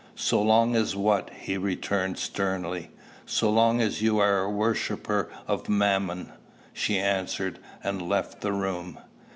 "So 0.15 0.41
long 0.41 0.75
as 0.75 0.95
what?" 0.95 1.29
he 1.29 1.57
returned 1.59 2.17
sternly. 2.17 2.89
"So 3.27 3.51
long 3.51 3.81
as 3.81 4.01
you 4.01 4.17
are 4.17 4.39
a 4.41 4.49
worshipper 4.49 5.29
of 5.47 5.69
Mammon," 5.69 6.31
she 6.73 6.97
answered; 6.97 7.59
and 7.83 8.01
left 8.09 8.41
the 8.41 8.51
room. 8.51 8.97